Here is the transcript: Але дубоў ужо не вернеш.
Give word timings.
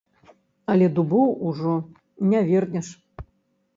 Але 0.73 0.87
дубоў 0.95 1.29
ужо 1.49 1.75
не 2.33 2.39
вернеш. 2.51 2.87